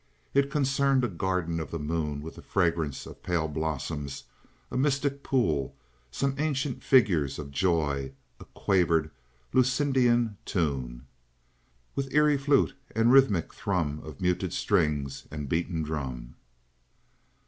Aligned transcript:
It 0.33 0.49
concerned 0.49 1.03
a 1.03 1.07
garden 1.07 1.59
of 1.59 1.69
the 1.69 1.77
moon 1.77 2.23
with 2.23 2.33
the 2.33 2.41
fragrance 2.41 3.05
of 3.05 3.21
pale 3.21 3.47
blossoms, 3.47 4.23
a 4.71 4.75
mystic 4.75 5.21
pool, 5.21 5.75
some 6.09 6.33
ancient 6.39 6.81
figures 6.81 7.37
of 7.37 7.51
joy, 7.51 8.11
a 8.39 8.45
quavered 8.45 9.11
Lucidian 9.53 10.37
tune. 10.43 11.05
"With 11.95 12.11
eerie 12.15 12.39
flute 12.39 12.73
and 12.95 13.11
rhythmic 13.11 13.53
thrum 13.53 13.99
Of 14.03 14.19
muted 14.19 14.53
strings 14.53 15.27
and 15.29 15.47
beaten 15.47 15.83
drum." 15.83 16.33